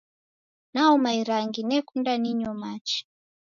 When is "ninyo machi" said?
2.17-2.99